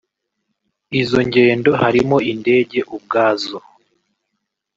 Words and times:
Izo 1.01 1.19
ngendo 1.27 1.71
harimo 1.81 2.17
indege 2.31 2.79
ubwazo 2.95 3.57